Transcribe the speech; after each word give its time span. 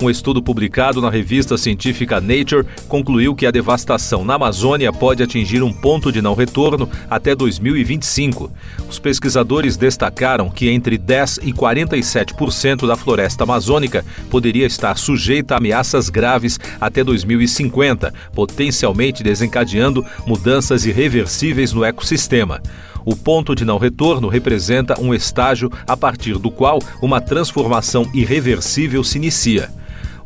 Um 0.00 0.08
estudo 0.08 0.40
publicado 0.40 1.00
na 1.02 1.10
revista 1.10 1.58
científica 1.58 2.20
Nature 2.20 2.64
concluiu 2.86 3.34
que 3.34 3.44
a 3.44 3.50
devastação 3.50 4.24
na 4.24 4.34
Amazônia 4.34 4.92
pode 4.92 5.24
atingir 5.24 5.60
um 5.60 5.72
ponto 5.72 6.12
de 6.12 6.22
não 6.22 6.34
retorno 6.34 6.88
até 7.10 7.34
2025. 7.34 8.48
Os 8.88 9.00
pesquisadores 9.00 9.76
destacaram 9.76 10.50
que 10.50 10.68
entre 10.68 10.96
10 10.96 11.38
e 11.38 11.52
47% 11.52 12.86
da 12.86 12.96
floresta 12.96 13.42
amazônica 13.42 14.04
poderia 14.30 14.66
estar 14.66 14.96
sujeita 14.96 15.54
a 15.54 15.58
ameaças 15.58 16.08
graves 16.08 16.60
até 16.80 17.02
2050, 17.02 18.14
potencialmente 18.32 19.24
desencadeando 19.24 20.06
mudanças 20.24 20.86
irreversíveis 20.86 21.72
no 21.72 21.84
ecossistema. 21.84 22.62
O 23.04 23.16
ponto 23.16 23.52
de 23.52 23.64
não 23.64 23.78
retorno 23.78 24.28
representa 24.28 25.00
um 25.00 25.12
estágio 25.12 25.72
a 25.88 25.96
partir 25.96 26.38
do 26.38 26.52
qual 26.52 26.78
uma 27.02 27.20
transformação 27.20 28.08
irreversível 28.14 29.02
se 29.02 29.18
inicia. 29.18 29.76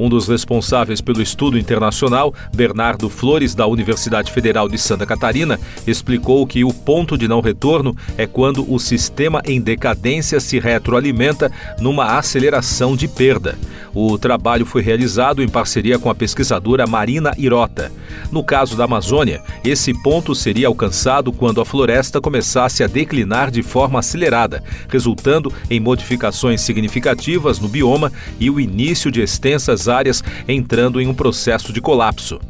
Um 0.00 0.08
dos 0.08 0.26
responsáveis 0.26 1.02
pelo 1.02 1.20
estudo 1.20 1.58
internacional, 1.58 2.32
Bernardo 2.56 3.10
Flores, 3.10 3.54
da 3.54 3.66
Universidade 3.66 4.32
Federal 4.32 4.66
de 4.66 4.78
Santa 4.78 5.04
Catarina, 5.04 5.60
explicou 5.86 6.46
que 6.46 6.64
o 6.64 6.72
ponto 6.72 7.18
de 7.18 7.28
não 7.28 7.42
retorno 7.42 7.94
é 8.16 8.26
quando 8.26 8.64
o 8.72 8.78
sistema 8.78 9.42
em 9.44 9.60
decadência 9.60 10.40
se 10.40 10.58
retroalimenta 10.58 11.52
numa 11.78 12.16
aceleração 12.16 12.96
de 12.96 13.06
perda. 13.06 13.58
O 13.94 14.16
trabalho 14.16 14.64
foi 14.64 14.82
realizado 14.82 15.42
em 15.42 15.48
parceria 15.48 15.98
com 15.98 16.08
a 16.08 16.14
pesquisadora 16.14 16.86
Marina 16.86 17.32
Irota. 17.36 17.90
No 18.30 18.44
caso 18.44 18.76
da 18.76 18.84
Amazônia, 18.84 19.42
esse 19.64 19.92
ponto 20.02 20.34
seria 20.34 20.68
alcançado 20.68 21.32
quando 21.32 21.60
a 21.60 21.64
floresta 21.64 22.20
começasse 22.20 22.84
a 22.84 22.86
declinar 22.86 23.50
de 23.50 23.62
forma 23.62 23.98
acelerada, 23.98 24.62
resultando 24.88 25.52
em 25.68 25.80
modificações 25.80 26.60
significativas 26.60 27.58
no 27.58 27.68
bioma 27.68 28.12
e 28.38 28.48
o 28.48 28.60
início 28.60 29.10
de 29.10 29.20
extensas 29.20 29.88
áreas 29.88 30.22
entrando 30.46 31.00
em 31.00 31.08
um 31.08 31.14
processo 31.14 31.72
de 31.72 31.80
colapso. 31.80 32.40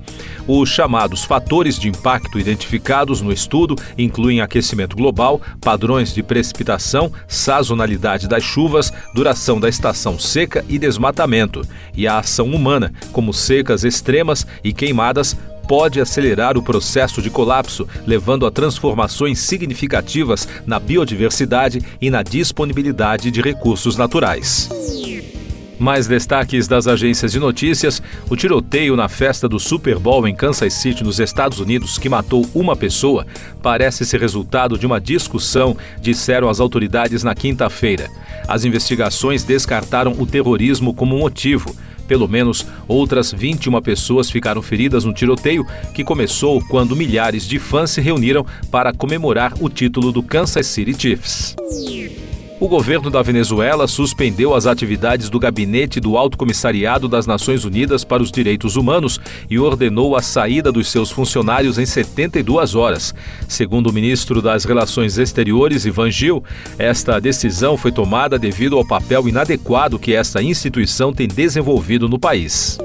Os 0.47 0.69
chamados 0.69 1.23
fatores 1.23 1.79
de 1.79 1.89
impacto 1.89 2.39
identificados 2.39 3.21
no 3.21 3.33
estudo 3.33 3.77
incluem 3.97 4.41
aquecimento 4.41 4.97
global, 4.97 5.41
padrões 5.61 6.13
de 6.13 6.23
precipitação, 6.23 7.13
sazonalidade 7.29 8.27
das 8.27 8.43
chuvas, 8.43 8.93
duração 9.15 9.61
da 9.61 9.69
estação 9.69 10.19
seca 10.19 10.65
e 10.69 10.79
desmatamento, 10.79 11.30
e 11.97 12.07
a 12.07 12.19
ação 12.19 12.49
humana, 12.49 12.93
como 13.13 13.33
secas 13.33 13.85
extremas 13.85 14.47
e 14.63 14.73
queimadas, 14.73 15.37
pode 15.71 16.01
acelerar 16.01 16.59
o 16.59 16.63
processo 16.63 17.23
de 17.23 17.31
colapso, 17.31 17.87
levando 18.05 18.45
a 18.45 18.51
transformações 18.51 19.39
significativas 19.39 20.49
na 20.67 20.81
biodiversidade 20.81 21.81
e 22.01 22.11
na 22.11 22.25
disponibilidade 22.25 23.31
de 23.31 23.41
recursos 23.41 23.97
naturais. 23.97 24.69
Mais 25.81 26.07
destaques 26.07 26.69
das 26.69 26.87
agências 26.87 27.33
de 27.33 27.39
notícias: 27.39 28.03
o 28.29 28.37
tiroteio 28.37 28.95
na 28.95 29.09
festa 29.09 29.49
do 29.49 29.59
Super 29.59 29.99
Bowl 29.99 30.29
em 30.29 30.35
Kansas 30.35 30.75
City, 30.75 31.03
nos 31.03 31.19
Estados 31.19 31.59
Unidos, 31.59 31.97
que 31.97 32.07
matou 32.07 32.47
uma 32.55 32.77
pessoa, 32.77 33.27
parece 33.63 34.05
ser 34.05 34.21
resultado 34.21 34.79
de 34.79 34.85
uma 34.85 35.01
discussão, 35.01 35.75
disseram 35.99 36.51
as 36.51 36.61
autoridades 36.61 37.25
na 37.25 37.35
quinta-feira. 37.35 38.11
As 38.47 38.67
investigações 38.67 39.43
descartaram 39.43 40.15
o 40.19 40.27
terrorismo 40.27 40.93
como 40.93 41.17
motivo. 41.17 41.75
Pelo 42.07 42.29
menos 42.29 42.67
outras 42.87 43.33
21 43.33 43.81
pessoas 43.81 44.31
ficaram 44.31 44.61
feridas 44.61 45.07
no 45.07 45.15
tiroteio, 45.15 45.65
que 45.95 46.05
começou 46.05 46.63
quando 46.69 46.95
milhares 46.95 47.47
de 47.47 47.59
fãs 47.59 47.91
se 47.91 48.03
reuniram 48.03 48.45
para 48.71 48.93
comemorar 48.93 49.55
o 49.61 49.71
título 49.71 50.13
do 50.13 50.23
Kansas 50.23 50.67
City 50.67 50.93
Chiefs. 50.93 51.57
O 52.61 52.69
governo 52.69 53.09
da 53.09 53.23
Venezuela 53.23 53.89
suspendeu 53.89 54.55
as 54.55 54.67
atividades 54.67 55.31
do 55.31 55.39
Gabinete 55.39 55.99
do 55.99 56.19
Alto 56.19 56.37
Comissariado 56.37 57.09
das 57.09 57.27
Nações 57.27 57.65
Unidas 57.65 58.05
para 58.05 58.23
os 58.23 58.31
Direitos 58.31 58.77
Humanos 58.77 59.19
e 59.49 59.59
ordenou 59.59 60.15
a 60.15 60.21
saída 60.21 60.71
dos 60.71 60.89
seus 60.89 61.11
funcionários 61.11 61.79
em 61.79 61.87
72 61.87 62.75
horas. 62.75 63.15
Segundo 63.49 63.87
o 63.89 63.93
ministro 63.95 64.43
das 64.43 64.67
Relações 64.67 65.17
Exteriores, 65.17 65.87
Ivan 65.87 66.11
Gil, 66.11 66.45
esta 66.79 67.19
decisão 67.19 67.79
foi 67.79 67.93
tomada 67.93 68.39
devido 68.39 68.77
ao 68.77 68.87
papel 68.87 69.27
inadequado 69.27 69.99
que 69.99 70.13
esta 70.13 70.43
instituição 70.43 71.15
tem 71.15 71.27
desenvolvido 71.27 72.11
no 72.11 72.19
país. 72.19 72.77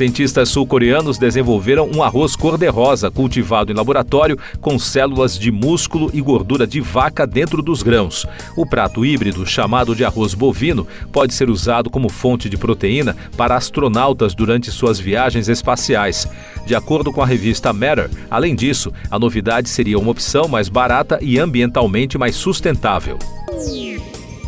Cientistas 0.00 0.48
sul-coreanos 0.48 1.18
desenvolveram 1.18 1.90
um 1.94 2.02
arroz 2.02 2.34
cor-de-rosa 2.34 3.10
cultivado 3.10 3.70
em 3.70 3.74
laboratório 3.74 4.38
com 4.58 4.78
células 4.78 5.38
de 5.38 5.52
músculo 5.52 6.10
e 6.14 6.22
gordura 6.22 6.66
de 6.66 6.80
vaca 6.80 7.26
dentro 7.26 7.60
dos 7.60 7.82
grãos. 7.82 8.24
O 8.56 8.64
prato 8.64 9.04
híbrido, 9.04 9.44
chamado 9.44 9.94
de 9.94 10.02
arroz 10.02 10.32
bovino, 10.32 10.86
pode 11.12 11.34
ser 11.34 11.50
usado 11.50 11.90
como 11.90 12.08
fonte 12.08 12.48
de 12.48 12.56
proteína 12.56 13.14
para 13.36 13.56
astronautas 13.56 14.34
durante 14.34 14.70
suas 14.70 14.98
viagens 14.98 15.50
espaciais. 15.50 16.26
De 16.64 16.74
acordo 16.74 17.12
com 17.12 17.20
a 17.20 17.26
revista 17.26 17.70
Matter, 17.70 18.08
além 18.30 18.54
disso, 18.54 18.90
a 19.10 19.18
novidade 19.18 19.68
seria 19.68 19.98
uma 19.98 20.12
opção 20.12 20.48
mais 20.48 20.70
barata 20.70 21.18
e 21.20 21.38
ambientalmente 21.38 22.16
mais 22.16 22.36
sustentável. 22.36 23.18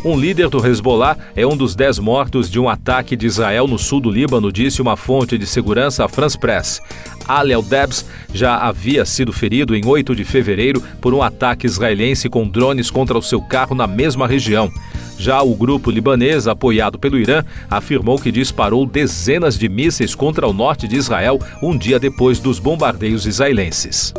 Um 0.03 0.19
líder 0.19 0.49
do 0.49 0.65
Hezbollah 0.65 1.17
é 1.33 1.47
um 1.47 1.55
dos 1.55 1.75
dez 1.75 1.97
mortos 1.97 2.51
de 2.51 2.59
um 2.59 2.67
ataque 2.67 3.15
de 3.15 3.25
Israel 3.25 3.67
no 3.67 3.79
sul 3.79 4.01
do 4.01 4.11
Líbano, 4.11 4.51
disse 4.51 4.81
uma 4.81 4.97
fonte 4.97 5.37
de 5.37 5.47
segurança 5.47 6.03
à 6.03 6.09
France 6.09 6.37
Press. 6.37 6.81
Ali 7.25 7.53
Al-Debs 7.53 8.05
já 8.33 8.57
havia 8.57 9.05
sido 9.05 9.31
ferido 9.31 9.73
em 9.73 9.85
8 9.85 10.13
de 10.13 10.25
fevereiro 10.25 10.83
por 10.99 11.13
um 11.13 11.21
ataque 11.21 11.65
israelense 11.65 12.27
com 12.27 12.45
drones 12.45 12.91
contra 12.91 13.17
o 13.17 13.21
seu 13.21 13.41
carro 13.41 13.73
na 13.73 13.87
mesma 13.87 14.27
região. 14.27 14.69
Já 15.17 15.41
o 15.41 15.55
grupo 15.55 15.89
libanês, 15.89 16.49
apoiado 16.49 16.99
pelo 16.99 17.17
Irã, 17.17 17.45
afirmou 17.69 18.19
que 18.19 18.29
disparou 18.29 18.85
dezenas 18.85 19.57
de 19.57 19.69
mísseis 19.69 20.13
contra 20.13 20.45
o 20.45 20.51
norte 20.51 20.85
de 20.85 20.97
Israel 20.97 21.39
um 21.61 21.77
dia 21.77 21.97
depois 21.97 22.39
dos 22.39 22.59
bombardeios 22.59 23.25
israelenses. 23.25 24.13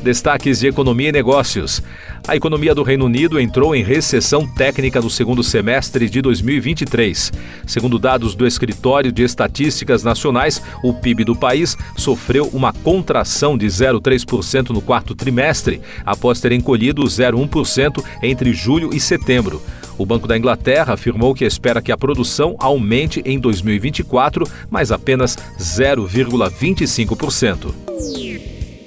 Destaques 0.00 0.60
de 0.60 0.68
economia 0.68 1.08
e 1.08 1.12
negócios. 1.12 1.82
A 2.28 2.34
economia 2.34 2.74
do 2.74 2.82
Reino 2.82 3.04
Unido 3.04 3.38
entrou 3.38 3.72
em 3.72 3.84
recessão 3.84 4.48
técnica 4.48 5.00
no 5.00 5.08
segundo 5.08 5.44
semestre 5.44 6.10
de 6.10 6.20
2023. 6.20 7.32
Segundo 7.64 8.00
dados 8.00 8.34
do 8.34 8.44
Escritório 8.44 9.12
de 9.12 9.22
Estatísticas 9.22 10.02
Nacionais, 10.02 10.60
o 10.82 10.92
PIB 10.92 11.22
do 11.22 11.36
país 11.36 11.76
sofreu 11.96 12.50
uma 12.52 12.72
contração 12.72 13.56
de 13.56 13.66
0,3% 13.66 14.70
no 14.70 14.82
quarto 14.82 15.14
trimestre, 15.14 15.80
após 16.04 16.40
ter 16.40 16.50
encolhido 16.50 17.04
0,1% 17.04 18.04
entre 18.20 18.52
julho 18.52 18.92
e 18.92 18.98
setembro. 18.98 19.62
O 19.96 20.04
Banco 20.04 20.26
da 20.26 20.36
Inglaterra 20.36 20.94
afirmou 20.94 21.32
que 21.32 21.44
espera 21.44 21.80
que 21.80 21.92
a 21.92 21.96
produção 21.96 22.56
aumente 22.58 23.22
em 23.24 23.38
2024, 23.38 24.44
mas 24.68 24.90
apenas 24.90 25.38
0,25%. 25.60 27.72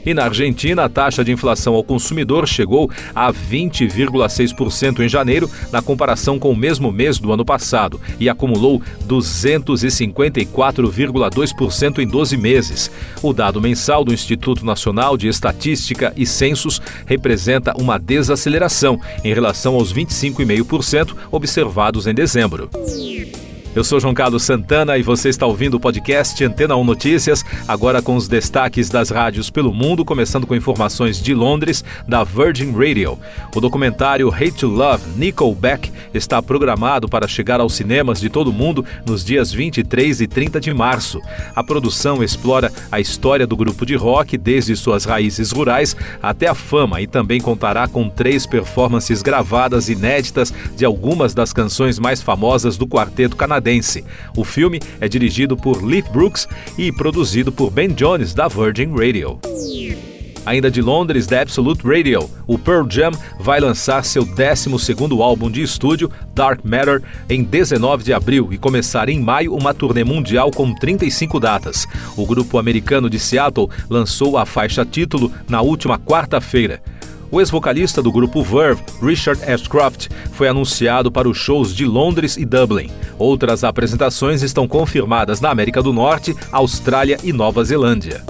E 0.09 0.13
na 0.13 0.23
Argentina, 0.23 0.85
a 0.85 0.89
taxa 0.89 1.23
de 1.23 1.31
inflação 1.31 1.75
ao 1.75 1.83
consumidor 1.83 2.47
chegou 2.47 2.89
a 3.13 3.31
20,6% 3.31 5.01
em 5.01 5.07
janeiro, 5.07 5.47
na 5.71 5.83
comparação 5.83 6.39
com 6.39 6.49
o 6.49 6.55
mesmo 6.55 6.91
mês 6.91 7.19
do 7.19 7.31
ano 7.31 7.45
passado, 7.45 8.01
e 8.19 8.27
acumulou 8.27 8.81
254,2% 9.07 11.99
em 11.99 12.07
12 12.07 12.37
meses. 12.37 12.89
O 13.21 13.31
dado 13.31 13.61
mensal 13.61 14.03
do 14.03 14.11
Instituto 14.11 14.65
Nacional 14.65 15.15
de 15.15 15.27
Estatística 15.27 16.11
e 16.17 16.25
Censos 16.25 16.81
representa 17.05 17.79
uma 17.79 17.99
desaceleração 17.99 18.99
em 19.23 19.31
relação 19.31 19.75
aos 19.75 19.93
25,5% 19.93 21.15
observados 21.31 22.07
em 22.07 22.15
dezembro. 22.15 22.67
Eu 23.75 23.84
sou 23.84 24.00
João 24.00 24.16
Carlos 24.16 24.41
Santana 24.41 24.97
e 24.97 25.03
você 25.03 25.30
está 25.30 25.46
ouvindo 25.46 25.75
o 25.75 25.80
podcast 25.80 26.44
Antena 26.44 26.75
1 26.75 26.84
Notícias, 26.84 27.46
agora 27.68 28.02
com 28.02 28.16
os 28.16 28.28
destaques 28.28 28.90
das 28.90 29.12
rádios 29.12 29.52
pelo 29.52 29.72
mundo, 29.72 30.03
começando 30.03 30.47
com 30.47 30.56
informações 30.56 31.22
de 31.22 31.35
Londres, 31.35 31.85
da 32.07 32.24
Virgin 32.24 32.71
Radio. 32.71 33.19
O 33.56 33.62
documentário 33.62 34.33
Hate 34.33 34.54
to 34.54 34.68
Love, 34.68 35.04
Nickelback, 35.16 35.92
está 36.16 36.42
programado 36.42 37.07
para 37.07 37.27
chegar 37.27 37.60
aos 37.60 37.75
cinemas 37.75 38.19
de 38.19 38.27
todo 38.27 38.48
o 38.48 38.54
mundo 38.54 38.83
nos 39.06 39.24
dias 39.24 39.51
23 39.51 40.22
e 40.22 40.27
30 40.27 40.60
de 40.60 40.74
março. 40.74 41.22
A 41.56 41.63
produção 41.63 42.24
explora 42.24 42.72
a 42.92 43.00
história 43.00 43.45
do 43.45 43.56
grupo 43.56 43.86
de 43.86 43.95
rock 43.95 44.36
desde 44.36 44.75
suas 44.75 45.06
raízes 45.06 45.51
rurais 45.51 45.95
até 46.24 46.48
a 46.48 46.56
fama 46.56 47.01
e 47.01 47.07
também 47.07 47.39
contará 47.39 47.88
com 47.88 48.10
três 48.10 48.48
performances 48.48 49.22
gravadas 49.22 49.89
inéditas 49.89 50.51
de 50.75 50.83
algumas 50.83 51.36
das 51.36 51.54
canções 51.54 52.00
mais 52.00 52.19
famosas 52.19 52.75
do 52.75 52.88
quarteto 52.88 53.36
canadense 53.36 53.58
canadense. 53.59 54.03
O 54.35 54.44
filme 54.44 54.79
é 55.00 55.07
dirigido 55.07 55.56
por 55.56 55.83
Leif 55.83 56.09
Brooks 56.09 56.47
e 56.77 56.91
produzido 56.91 57.51
por 57.51 57.69
Ben 57.69 57.89
Jones, 57.89 58.33
da 58.33 58.47
Virgin 58.47 58.91
Radio. 58.95 59.39
Ainda 60.45 60.71
de 60.71 60.81
Londres, 60.81 61.27
da 61.27 61.41
Absolute 61.41 61.85
Radio, 61.85 62.29
o 62.47 62.57
Pearl 62.57 62.89
Jam 62.89 63.11
vai 63.39 63.59
lançar 63.59 64.03
seu 64.03 64.25
12º 64.25 65.21
álbum 65.21 65.51
de 65.51 65.61
estúdio, 65.61 66.09
Dark 66.33 66.61
Matter, 66.63 67.03
em 67.29 67.44
19 67.44 68.03
de 68.03 68.13
abril 68.13 68.47
e 68.51 68.57
começar 68.57 69.09
em 69.09 69.19
maio 69.19 69.53
uma 69.53 69.73
turnê 69.73 70.03
mundial 70.03 70.50
com 70.50 70.73
35 70.73 71.39
datas. 71.39 71.85
O 72.15 72.25
grupo 72.25 72.57
americano 72.57 73.09
de 73.09 73.19
Seattle 73.19 73.69
lançou 73.89 74.38
a 74.38 74.45
faixa 74.45 74.85
título 74.85 75.31
na 75.47 75.62
última 75.62 76.00
quarta-feira. 76.00 76.81
O 77.31 77.39
ex-vocalista 77.39 78.01
do 78.01 78.11
grupo 78.11 78.41
Verve, 78.41 78.81
Richard 79.01 79.43
Ashcroft, 79.43 80.07
foi 80.31 80.47
anunciado 80.47 81.11
para 81.11 81.29
os 81.29 81.37
shows 81.37 81.75
de 81.75 81.85
Londres 81.85 82.37
e 82.37 82.45
Dublin. 82.45 82.89
Outras 83.19 83.63
apresentações 83.63 84.41
estão 84.41 84.67
confirmadas 84.67 85.39
na 85.39 85.51
América 85.51 85.83
do 85.83 85.93
Norte, 85.93 86.35
Austrália 86.51 87.19
e 87.23 87.31
Nova 87.31 87.63
Zelândia. 87.63 88.23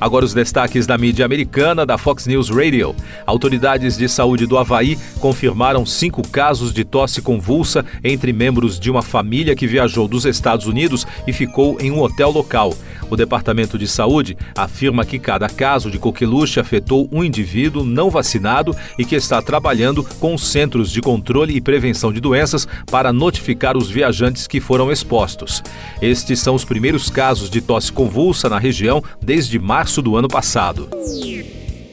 Agora 0.00 0.24
os 0.24 0.32
destaques 0.32 0.86
da 0.86 0.96
mídia 0.96 1.26
americana 1.26 1.84
da 1.84 1.98
Fox 1.98 2.26
News 2.26 2.48
Radio. 2.48 2.96
Autoridades 3.26 3.98
de 3.98 4.08
saúde 4.08 4.46
do 4.46 4.56
Havaí 4.56 4.98
confirmaram 5.20 5.84
cinco 5.84 6.26
casos 6.26 6.72
de 6.72 6.84
tosse 6.84 7.20
convulsa 7.20 7.84
entre 8.02 8.32
membros 8.32 8.80
de 8.80 8.90
uma 8.90 9.02
família 9.02 9.54
que 9.54 9.66
viajou 9.66 10.08
dos 10.08 10.24
Estados 10.24 10.66
Unidos 10.66 11.06
e 11.26 11.34
ficou 11.34 11.78
em 11.78 11.90
um 11.90 12.00
hotel 12.00 12.30
local. 12.30 12.74
O 13.10 13.16
Departamento 13.16 13.76
de 13.76 13.88
Saúde 13.88 14.36
afirma 14.56 15.04
que 15.04 15.18
cada 15.18 15.48
caso 15.48 15.90
de 15.90 15.98
coqueluche 15.98 16.60
afetou 16.60 17.08
um 17.10 17.24
indivíduo 17.24 17.84
não 17.84 18.08
vacinado 18.08 18.74
e 18.96 19.04
que 19.04 19.16
está 19.16 19.42
trabalhando 19.42 20.04
com 20.20 20.34
os 20.34 20.46
Centros 20.46 20.90
de 20.92 21.00
Controle 21.00 21.56
e 21.56 21.60
Prevenção 21.60 22.12
de 22.12 22.20
Doenças 22.20 22.68
para 22.90 23.12
notificar 23.12 23.76
os 23.76 23.90
viajantes 23.90 24.46
que 24.46 24.60
foram 24.60 24.92
expostos. 24.92 25.62
Estes 26.00 26.38
são 26.38 26.54
os 26.54 26.64
primeiros 26.64 27.10
casos 27.10 27.50
de 27.50 27.60
tosse 27.60 27.92
convulsa 27.92 28.48
na 28.48 28.58
região 28.58 29.02
desde 29.20 29.58
março 29.58 30.00
do 30.00 30.16
ano 30.16 30.28
passado. 30.28 30.88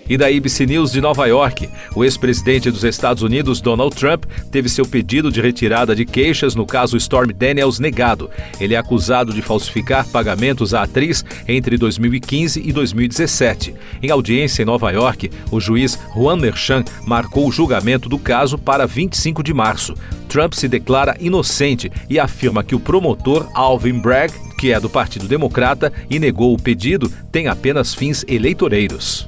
E 0.10 0.18
da 0.18 0.28
ABC 0.28 0.66
News 0.66 0.92
de 0.92 1.02
Nova 1.02 1.26
York, 1.26 1.70
o 1.94 2.04
ex-presidente 2.04 2.72
dos 2.72 2.84
Estados 2.84 3.24
Unidos, 3.24 3.60
Donald 3.60 3.96
Trump, 3.96 4.24
teve 4.52 4.70
seu 4.70 4.86
pedido 4.86 5.32
de 5.32 5.42
retirada 5.42 5.94
de 5.94 6.06
queixas 6.06 6.56
no 6.56 6.66
caso 6.66 6.96
Storm 6.96 7.34
Daniels 7.34 7.78
negado. 7.78 8.30
Ele 8.60 8.74
é 8.74 8.78
acusado 8.78 9.34
de 9.34 9.42
falsificar 9.42 10.08
pagamentos 10.08 10.74
à 10.74 10.84
atriz 10.84 11.26
entre 11.48 11.78
2015 11.78 12.62
e 12.66 12.72
2017. 12.72 13.76
Em 14.02 14.10
audiência 14.10 14.62
em 14.62 14.66
Nova 14.66 14.92
York, 14.92 15.30
o 15.52 15.60
juiz 15.60 16.00
Juan 16.16 16.38
Merchan 16.38 16.86
marcou 17.06 17.48
o 17.48 17.52
julgamento 17.52 18.08
do 18.08 18.18
caso 18.18 18.58
para 18.58 18.86
25 18.86 19.44
de 19.44 19.54
março. 19.54 19.94
Trump 20.30 20.54
se 20.54 20.68
declara 20.68 21.18
inocente 21.20 21.92
e 22.10 22.20
afirma 22.20 22.64
que 22.64 22.76
o 22.76 22.80
promotor 22.80 23.50
Alvin 23.54 24.00
Bragg, 24.00 24.34
que 24.58 24.72
é 24.72 24.80
do 24.80 24.90
Partido 24.90 25.28
Democrata 25.28 25.92
e 26.10 26.20
negou 26.20 26.54
o 26.54 26.62
pedido, 26.62 27.12
tem 27.32 27.48
apenas 27.48 27.94
fins 27.94 28.24
eleitoreiros. 28.28 29.28